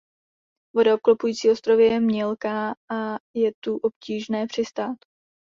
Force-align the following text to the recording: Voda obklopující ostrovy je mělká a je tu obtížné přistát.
Voda 0.75 0.93
obklopující 0.95 1.49
ostrovy 1.51 1.83
je 1.83 1.99
mělká 1.99 2.71
a 2.91 3.13
je 3.35 3.51
tu 3.63 3.75
obtížné 3.77 4.47
přistát. 4.47 4.97